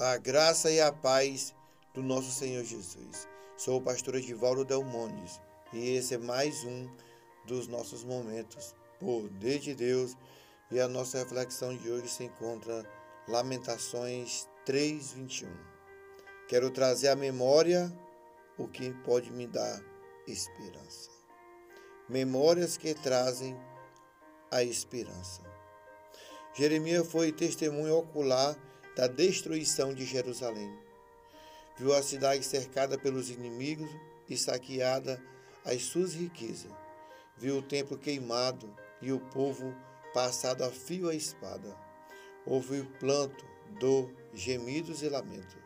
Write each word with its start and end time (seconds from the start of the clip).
A 0.00 0.16
graça 0.16 0.70
e 0.70 0.80
a 0.80 0.92
paz 0.92 1.52
do 1.92 2.04
nosso 2.04 2.30
Senhor 2.30 2.62
Jesus. 2.62 3.26
Sou 3.56 3.78
o 3.78 3.82
pastor 3.82 4.14
Edivaldo 4.14 4.64
Delmondes 4.64 5.40
e 5.72 5.96
esse 5.96 6.14
é 6.14 6.18
mais 6.18 6.62
um 6.62 6.88
dos 7.44 7.66
nossos 7.66 8.04
momentos. 8.04 8.76
Poder 9.00 9.58
de 9.58 9.74
Deus 9.74 10.16
e 10.70 10.78
a 10.78 10.86
nossa 10.86 11.18
reflexão 11.18 11.76
de 11.76 11.90
hoje 11.90 12.06
se 12.06 12.22
encontra 12.22 12.88
Lamentações 13.26 14.48
3:21. 14.64 15.48
Quero 16.46 16.70
trazer 16.70 17.08
à 17.08 17.16
memória 17.16 17.92
o 18.56 18.68
que 18.68 18.92
pode 19.02 19.32
me 19.32 19.48
dar 19.48 19.82
esperança. 20.28 21.10
Memórias 22.08 22.76
que 22.76 22.94
trazem 22.94 23.58
a 24.48 24.62
esperança. 24.62 25.42
Jeremias 26.54 27.10
foi 27.10 27.32
testemunho 27.32 27.96
ocular 27.96 28.56
da 28.98 29.06
destruição 29.06 29.94
de 29.94 30.04
Jerusalém. 30.04 30.76
Viu 31.76 31.94
a 31.94 32.02
cidade 32.02 32.44
cercada 32.44 32.98
pelos 32.98 33.30
inimigos 33.30 33.88
e 34.28 34.36
saqueada 34.36 35.22
as 35.64 35.82
suas 35.82 36.14
riquezas. 36.14 36.72
Viu 37.36 37.58
o 37.58 37.62
templo 37.62 37.96
queimado 37.96 38.76
e 39.00 39.12
o 39.12 39.20
povo 39.20 39.72
passado 40.12 40.64
a 40.64 40.70
fio 40.72 41.08
a 41.08 41.14
espada. 41.14 41.76
Ouviu 42.44 42.84
planto, 42.98 43.46
dor, 43.78 44.12
gemidos 44.34 45.00
e 45.04 45.08
lamento. 45.08 45.56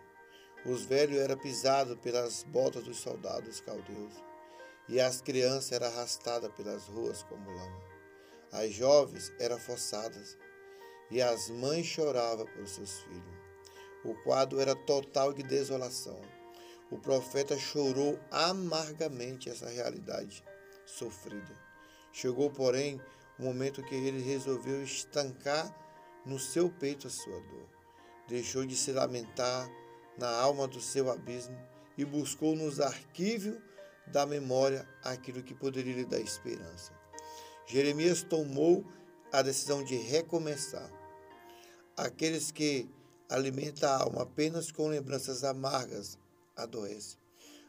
Os 0.66 0.84
velhos 0.84 1.18
eram 1.18 1.38
pisados 1.38 1.98
pelas 2.00 2.42
botas 2.42 2.84
dos 2.84 2.98
soldados 2.98 3.62
caldeus, 3.62 4.12
e 4.86 5.00
as 5.00 5.22
crianças 5.22 5.72
eram 5.72 5.86
arrastadas 5.86 6.52
pelas 6.52 6.84
ruas 6.84 7.22
como 7.22 7.50
lama. 7.50 7.82
As 8.52 8.74
jovens 8.74 9.32
eram 9.38 9.58
forçadas, 9.58 10.36
e 11.10 11.20
as 11.20 11.50
mães 11.50 11.86
choravam 11.86 12.46
por 12.46 12.66
seus 12.66 13.00
filhos. 13.00 13.42
O 14.04 14.14
quadro 14.22 14.60
era 14.60 14.74
total 14.74 15.32
de 15.32 15.42
desolação. 15.42 16.20
O 16.90 16.98
profeta 16.98 17.56
chorou 17.58 18.18
amargamente 18.30 19.48
essa 19.48 19.68
realidade 19.68 20.44
sofrida. 20.84 21.56
Chegou, 22.12 22.50
porém, 22.50 23.00
o 23.38 23.42
momento 23.42 23.82
que 23.82 23.94
ele 23.94 24.22
resolveu 24.22 24.82
estancar 24.82 25.74
no 26.26 26.38
seu 26.38 26.68
peito 26.68 27.06
a 27.06 27.10
sua 27.10 27.40
dor. 27.40 27.68
Deixou 28.28 28.66
de 28.66 28.76
se 28.76 28.92
lamentar 28.92 29.70
na 30.18 30.28
alma 30.28 30.68
do 30.68 30.80
seu 30.80 31.10
abismo 31.10 31.56
e 31.96 32.04
buscou 32.04 32.54
nos 32.54 32.80
arquivos 32.80 33.56
da 34.06 34.26
memória 34.26 34.86
aquilo 35.02 35.42
que 35.42 35.54
poderia 35.54 35.94
lhe 35.94 36.04
dar 36.04 36.20
esperança. 36.20 36.92
Jeremias 37.66 38.22
tomou 38.22 38.84
a 39.32 39.42
decisão 39.42 39.82
de 39.82 39.96
recomeçar 39.96 40.90
Aqueles 41.96 42.50
que 42.50 42.88
alimentam 43.28 43.88
a 43.88 44.02
alma 44.02 44.22
apenas 44.22 44.72
com 44.72 44.88
lembranças 44.88 45.44
amargas 45.44 46.18
adoecem. 46.56 47.18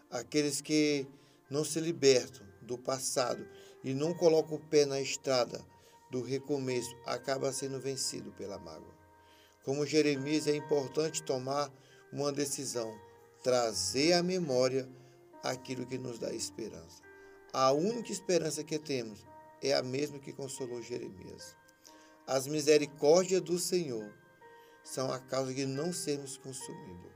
Aqueles 0.10 0.62
que 0.62 1.06
não 1.50 1.66
se 1.66 1.80
libertam 1.82 2.46
do 2.62 2.78
passado 2.78 3.46
e 3.84 3.94
não 3.94 4.14
colocam 4.14 4.56
o 4.56 4.68
pé 4.70 4.86
na 4.86 5.02
estrada 5.02 5.64
do 6.10 6.22
recomeço 6.22 6.96
acaba 7.06 7.52
sendo 7.52 7.82
vencido 7.82 8.32
pela 8.32 8.58
mágoa. 8.58 8.94
Como 9.66 9.86
Jeremias, 9.86 10.48
é 10.48 10.56
importante 10.56 11.22
tomar 11.22 11.70
uma 12.12 12.32
decisão, 12.32 12.98
trazer 13.44 14.14
à 14.14 14.24
memória 14.24 14.88
aquilo 15.44 15.86
que 15.86 15.98
nos 15.98 16.18
dá 16.18 16.34
esperança. 16.34 17.02
A 17.52 17.74
única 17.74 18.12
esperança 18.12 18.64
que 18.64 18.80
temos 18.80 19.26
é 19.64 19.74
a 19.74 19.82
mesma 19.82 20.20
que 20.20 20.34
consolou 20.34 20.82
Jeremias. 20.82 21.56
As 22.28 22.48
misericórdias 22.48 23.42
do 23.42 23.58
Senhor 23.58 24.14
são 24.84 25.12
a 25.12 25.20
causa 25.20 25.54
de 25.54 25.66
não 25.66 25.94
sermos 25.94 26.38
consumidos, 26.38 27.12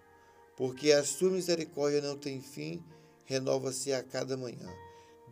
porque 0.55 0.91
a 0.93 1.03
sua 1.03 1.29
misericórdia 1.29 2.01
não 2.01 2.17
tem 2.17 2.41
fim, 2.41 2.83
renova-se 3.25 3.91
a 3.91 4.01
cada 4.01 4.37
manhã. 4.37 4.73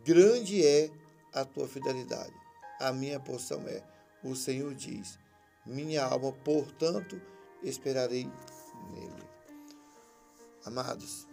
Grande 0.04 0.64
é 0.64 0.90
a 1.32 1.44
tua 1.44 1.66
fidelidade. 1.66 2.34
A 2.78 2.92
minha 2.92 3.18
porção 3.18 3.66
é, 3.66 3.82
o 4.22 4.36
Senhor 4.36 4.74
diz, 4.74 5.18
minha 5.64 6.04
alma, 6.04 6.32
portanto, 6.32 7.20
esperarei 7.62 8.30
nele. 8.92 9.26
Amados, 10.64 11.26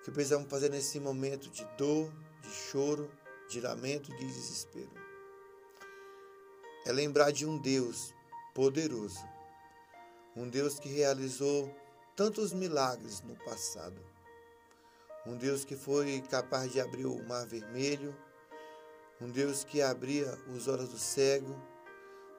o 0.00 0.04
que 0.04 0.10
precisamos 0.12 0.48
fazer 0.48 0.70
nesse 0.70 1.00
momento 1.00 1.50
de 1.50 1.64
dor, 1.76 2.12
de 2.42 2.50
choro, 2.50 3.10
de 3.48 3.60
lamento, 3.60 4.14
de 4.16 4.26
desespero? 4.26 5.06
é 6.86 6.92
lembrar 6.92 7.32
de 7.32 7.44
um 7.44 7.58
Deus 7.58 8.14
poderoso, 8.54 9.18
um 10.36 10.48
Deus 10.48 10.78
que 10.78 10.88
realizou 10.88 11.68
tantos 12.14 12.52
milagres 12.52 13.20
no 13.22 13.34
passado, 13.44 14.00
um 15.26 15.36
Deus 15.36 15.64
que 15.64 15.74
foi 15.74 16.22
capaz 16.30 16.70
de 16.70 16.80
abrir 16.80 17.06
o 17.06 17.20
mar 17.26 17.44
vermelho, 17.44 18.16
um 19.20 19.28
Deus 19.28 19.64
que 19.64 19.82
abria 19.82 20.32
os 20.54 20.68
olhos 20.68 20.90
do 20.90 20.98
cego, 20.98 21.60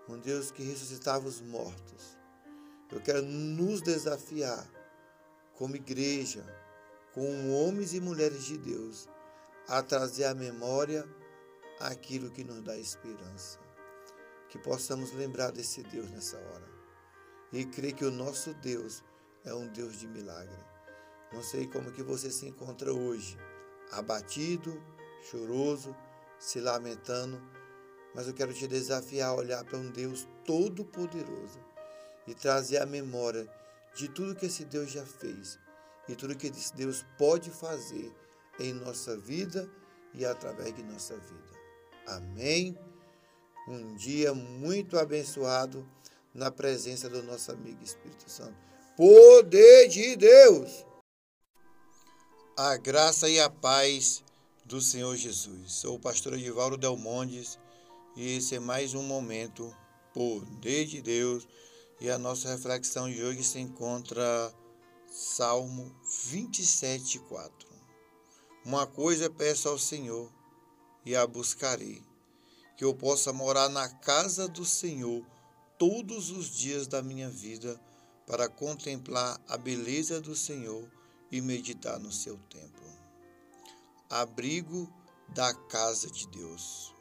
um 0.07 0.17
Deus 0.17 0.49
que 0.49 0.63
ressuscitava 0.63 1.27
os 1.27 1.41
mortos. 1.41 2.17
Eu 2.89 3.01
quero 3.01 3.21
nos 3.21 3.81
desafiar, 3.81 4.65
como 5.55 5.75
igreja, 5.75 6.45
como 7.13 7.51
homens 7.51 7.93
e 7.93 7.99
mulheres 7.99 8.45
de 8.45 8.57
Deus, 8.57 9.09
a 9.67 9.81
trazer 9.83 10.25
à 10.25 10.33
memória 10.33 11.07
aquilo 11.79 12.31
que 12.31 12.43
nos 12.43 12.61
dá 12.63 12.77
esperança 12.77 13.59
que 14.49 14.57
possamos 14.57 15.11
lembrar 15.13 15.51
desse 15.51 15.83
Deus 15.83 16.09
nessa 16.09 16.37
hora 16.37 16.67
e 17.51 17.65
crer 17.65 17.93
que 17.93 18.05
o 18.05 18.11
nosso 18.11 18.53
Deus 18.55 19.03
é 19.45 19.53
um 19.53 19.67
Deus 19.67 19.99
de 19.99 20.07
milagre. 20.07 20.57
Não 21.31 21.43
sei 21.43 21.67
como 21.67 21.91
que 21.91 22.03
você 22.03 22.29
se 22.29 22.45
encontra 22.47 22.93
hoje, 22.93 23.37
abatido, 23.91 24.81
choroso, 25.29 25.95
se 26.39 26.59
lamentando, 26.59 27.41
mas 28.13 28.27
eu 28.27 28.33
quero 28.33 28.53
te 28.53 28.67
desafiar 28.67 29.29
a 29.29 29.35
olhar 29.35 29.63
para 29.63 29.77
um 29.77 29.89
Deus 29.91 30.27
todo-poderoso 30.45 31.59
e 32.25 32.33
trazer 32.33 32.77
a 32.77 32.85
memória 32.85 33.49
de 33.95 34.07
tudo 34.09 34.35
que 34.35 34.45
esse 34.45 34.65
Deus 34.65 34.91
já 34.91 35.05
fez 35.05 35.59
e 36.07 36.15
tudo 36.15 36.35
que 36.35 36.47
esse 36.47 36.73
Deus 36.75 37.05
pode 37.17 37.49
fazer 37.49 38.13
em 38.59 38.73
nossa 38.73 39.17
vida 39.17 39.69
e 40.13 40.25
através 40.25 40.75
de 40.75 40.83
nossa 40.83 41.15
vida. 41.15 41.57
Amém 42.07 42.77
um 43.67 43.95
dia 43.95 44.33
muito 44.33 44.97
abençoado 44.97 45.85
na 46.33 46.49
presença 46.49 47.09
do 47.09 47.21
nosso 47.21 47.51
amigo 47.51 47.83
Espírito 47.83 48.29
Santo. 48.29 48.55
Poder 48.95 49.89
de 49.89 50.15
Deus! 50.15 50.85
A 52.55 52.77
graça 52.77 53.29
e 53.29 53.39
a 53.39 53.49
paz 53.49 54.23
do 54.65 54.81
Senhor 54.81 55.15
Jesus. 55.15 55.73
Sou 55.73 55.95
o 55.95 55.99
pastor 55.99 56.33
Edivaldo 56.33 56.77
Delmondes 56.77 57.59
e 58.15 58.37
esse 58.37 58.55
é 58.55 58.59
mais 58.59 58.93
um 58.93 59.03
momento 59.03 59.75
Poder 60.13 60.85
de 60.85 61.01
Deus 61.01 61.47
e 61.99 62.09
a 62.09 62.17
nossa 62.17 62.49
reflexão 62.49 63.09
de 63.09 63.21
hoje 63.21 63.43
se 63.43 63.59
encontra 63.59 64.51
Salmo 65.09 65.93
27, 66.25 67.19
4. 67.19 67.66
Uma 68.67 68.85
coisa 68.85 69.29
peço 69.29 69.69
ao 69.69 69.79
Senhor 69.79 70.29
e 71.05 71.15
a 71.15 71.25
buscarei 71.25 72.03
que 72.75 72.83
eu 72.83 72.93
possa 72.93 73.31
morar 73.31 73.69
na 73.69 73.87
casa 73.87 74.45
do 74.45 74.65
Senhor 74.65 75.25
todos 75.79 76.31
os 76.31 76.49
dias 76.49 76.85
da 76.85 77.01
minha 77.01 77.29
vida 77.29 77.79
para 78.25 78.49
contemplar 78.49 79.39
a 79.47 79.57
beleza 79.57 80.19
do 80.19 80.35
Senhor 80.35 80.85
e 81.31 81.39
meditar 81.39 81.97
no 81.97 82.11
seu 82.11 82.37
templo. 82.49 82.85
Abrigo 84.09 84.93
da 85.29 85.53
casa 85.53 86.11
de 86.11 86.27
Deus. 86.27 86.93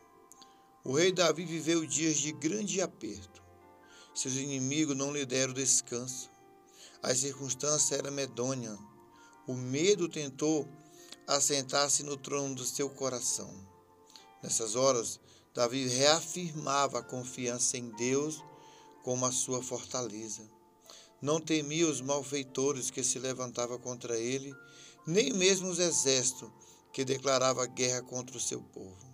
O 0.85 0.93
rei 0.93 1.11
Davi 1.11 1.45
viveu 1.45 1.85
dias 1.85 2.19
de 2.19 2.31
grande 2.31 2.81
aperto. 2.81 3.43
Seus 4.15 4.35
inimigos 4.35 4.97
não 4.97 5.13
lhe 5.13 5.27
deram 5.27 5.53
descanso. 5.53 6.31
As 7.03 7.19
circunstâncias 7.19 7.91
eram 7.91 8.13
medonhas. 8.13 8.79
O 9.49 9.55
medo 9.55 10.09
tentou 10.09 10.69
assentar-se 11.27 12.03
no 12.03 12.17
trono 12.17 12.55
do 12.55 12.65
seu 12.65 12.89
coração. 12.89 13.53
Nessas 14.43 14.77
horas, 14.77 15.19
Davi 15.53 15.89
reafirmava 15.89 16.99
a 16.99 17.03
confiança 17.03 17.77
em 17.77 17.91
Deus 17.91 18.43
como 19.03 19.25
a 19.25 19.33
sua 19.33 19.63
fortaleza. 19.63 20.43
Não 21.21 21.41
temia 21.41 21.89
os 21.89 22.01
malfeitores 22.01 22.91
que 22.91 23.03
se 23.03 23.19
levantavam 23.19 23.79
contra 23.79 24.19
ele, 24.19 24.55
nem 25.07 25.33
mesmo 25.33 25.69
os 25.69 25.79
exércitos 25.79 26.51
que 26.93 27.05
declarava 27.05 27.67
guerra 27.67 28.03
contra 28.03 28.37
o 28.37 28.41
seu 28.41 28.61
povo. 28.61 29.07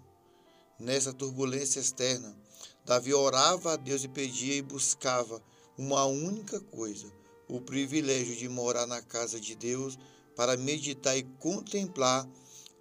Nessa 0.78 1.12
turbulência 1.12 1.78
externa, 1.78 2.36
Davi 2.84 3.14
orava 3.14 3.74
a 3.74 3.76
Deus 3.76 4.02
e 4.02 4.08
pedia 4.08 4.54
e 4.54 4.62
buscava 4.62 5.40
uma 5.78 6.04
única 6.04 6.60
coisa: 6.60 7.12
o 7.48 7.60
privilégio 7.60 8.34
de 8.34 8.48
morar 8.48 8.86
na 8.86 9.00
casa 9.00 9.40
de 9.40 9.54
Deus 9.54 9.96
para 10.36 10.56
meditar 10.56 11.16
e 11.16 11.22
contemplar 11.38 12.28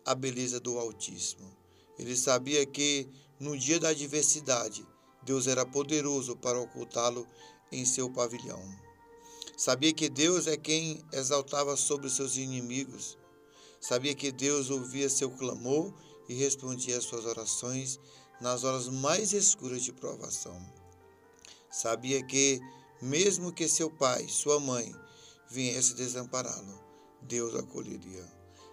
a 0.06 0.16
beleza 0.16 0.60
do 0.60 0.78
Altíssimo. 0.80 1.52
Ele 1.98 2.16
sabia 2.16 2.66
que 2.66 3.08
no 3.40 3.58
dia 3.58 3.80
da 3.80 3.90
adversidade, 3.90 4.86
Deus 5.24 5.48
era 5.48 5.66
poderoso 5.66 6.36
para 6.36 6.60
ocultá-lo 6.60 7.28
em 7.72 7.86
seu 7.86 8.10
pavilhão. 8.10 8.62
Sabia 9.58 9.94
que 9.94 10.10
Deus 10.10 10.48
é 10.48 10.58
quem 10.58 11.04
exaltava 11.12 11.78
sobre 11.78 12.10
seus 12.10 12.36
inimigos. 12.38 13.18
Sabia 13.80 14.16
que 14.16 14.32
Deus 14.32 14.70
ouvia 14.70 15.10
seu 15.10 15.30
clamor 15.32 15.94
e 16.28 16.34
respondia 16.34 16.98
às 16.98 17.04
suas 17.04 17.26
orações 17.26 18.00
nas 18.40 18.64
horas 18.64 18.88
mais 18.88 19.34
escuras 19.34 19.84
de 19.84 19.94
provação. 19.94 20.60
Sabia 21.70 22.24
que, 22.26 22.60
mesmo 23.02 23.52
que 23.52 23.68
seu 23.68 23.90
pai, 23.90 24.28
sua 24.28 24.60
mãe, 24.60 24.96
viesse 25.50 25.94
desampará-lo, 25.94 26.80
Deus 27.24 27.56
acolheria. 27.56 28.26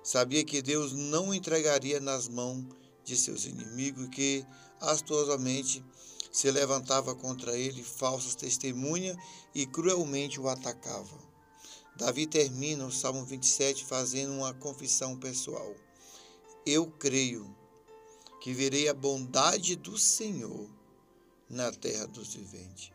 Sabia 0.03 0.45
que 0.45 0.63
Deus 0.63 0.93
não 0.93 1.35
entregaria 1.35 2.01
nas 2.01 2.29
mãos 2.29 2.65
de 3.05 3.17
seus 3.17 3.45
inimigos 3.45 4.09
que 4.09 4.45
astuosamente 4.81 5.85
se 6.31 6.51
levantava 6.51 7.15
contra 7.15 7.57
ele 7.57 7.83
falsas 7.83 8.35
testemunhas 8.35 9.17
e 9.55 9.67
cruelmente 9.67 10.41
o 10.41 10.49
atacava. 10.49 11.19
Davi 11.97 12.27
termina 12.27 12.87
o 12.87 12.93
Salmo 12.93 13.25
27 13.25 13.85
fazendo 13.85 14.33
uma 14.33 14.55
confissão 14.55 15.17
pessoal. 15.17 15.75
Eu 16.65 16.87
creio 16.87 17.53
que 18.41 18.53
verei 18.53 18.89
a 18.89 18.95
bondade 18.95 19.75
do 19.75 19.99
Senhor 19.99 20.71
na 21.49 21.73
terra 21.73 22.07
dos 22.07 22.35
viventes. 22.35 22.93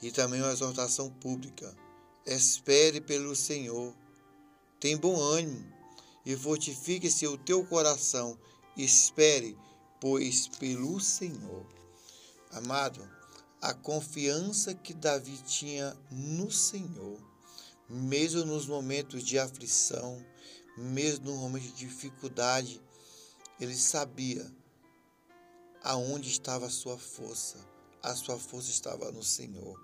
E 0.00 0.10
também 0.10 0.40
uma 0.40 0.52
exortação 0.52 1.10
pública. 1.10 1.76
Espere 2.24 3.00
pelo 3.00 3.34
Senhor. 3.34 3.94
Tem 4.80 4.96
bom 4.96 5.20
ânimo 5.20 5.72
e 6.24 6.36
fortifique-se 6.36 7.26
o 7.26 7.36
teu 7.36 7.64
coração. 7.64 8.38
Espere, 8.76 9.56
pois, 10.00 10.46
pelo 10.46 11.00
Senhor. 11.00 11.66
Amado, 12.52 13.08
a 13.60 13.74
confiança 13.74 14.72
que 14.72 14.94
Davi 14.94 15.36
tinha 15.38 15.96
no 16.10 16.50
Senhor, 16.50 17.18
mesmo 17.88 18.44
nos 18.44 18.66
momentos 18.66 19.24
de 19.24 19.38
aflição, 19.38 20.24
mesmo 20.76 21.30
nos 21.30 21.40
momentos 21.40 21.68
de 21.70 21.86
dificuldade, 21.86 22.80
ele 23.58 23.74
sabia 23.74 24.48
aonde 25.82 26.28
estava 26.28 26.66
a 26.66 26.70
sua 26.70 26.96
força. 26.96 27.58
A 28.00 28.14
sua 28.14 28.38
força 28.38 28.70
estava 28.70 29.10
no 29.10 29.24
Senhor. 29.24 29.76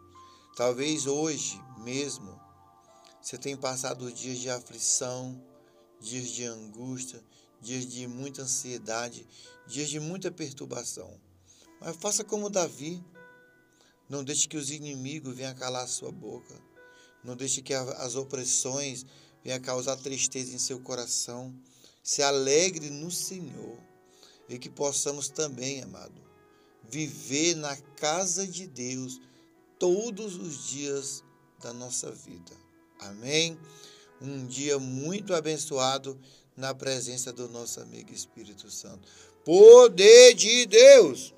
Talvez 0.57 1.07
hoje 1.07 1.61
mesmo 1.79 2.44
você 3.25 3.39
tenha 3.39 3.57
passado 3.57 4.13
dias 4.13 4.39
de 4.39 4.51
aflição, 4.51 5.43
dias 5.99 6.29
de 6.29 6.45
angústia, 6.45 7.25
dias 7.59 7.87
de 7.87 8.07
muita 8.07 8.43
ansiedade, 8.43 9.27
dias 9.67 9.89
de 9.89 9.99
muita 9.99 10.31
perturbação. 10.31 11.19
Mas 11.81 11.97
faça 11.97 12.23
como 12.23 12.51
Davi. 12.51 13.03
Não 14.11 14.23
deixe 14.23 14.47
que 14.47 14.59
os 14.59 14.71
inimigos 14.71 15.35
venham 15.35 15.55
calar 15.55 15.89
sua 15.89 16.13
boca. 16.13 16.55
Não 17.25 17.35
deixe 17.35 17.63
que 17.63 17.73
as 17.73 18.15
opressões 18.15 19.07
venham 19.43 19.59
causar 19.59 19.97
tristeza 19.97 20.55
em 20.55 20.59
seu 20.59 20.79
coração. 20.81 21.59
Se 22.03 22.23
alegre 22.23 22.91
no 22.91 23.11
Senhor. 23.11 23.79
E 24.51 24.59
que 24.59 24.69
possamos 24.69 25.31
também, 25.31 25.81
amado, 25.81 26.21
viver 26.91 27.57
na 27.57 27.75
casa 27.75 28.47
de 28.47 28.67
Deus 28.67 29.19
todos 29.79 30.37
os 30.37 30.67
dias 30.67 31.25
da 31.63 31.73
nossa 31.73 32.13
vida. 32.13 32.64
Amém? 33.09 33.59
Um 34.21 34.47
dia 34.47 34.79
muito 34.79 35.35
abençoado 35.35 36.19
na 36.57 36.75
presença 36.75 37.33
do 37.33 37.49
nosso 37.49 37.81
amigo 37.81 38.13
Espírito 38.13 38.71
Santo. 38.71 39.07
Poder 39.45 40.35
de 40.35 40.67
Deus! 40.67 41.35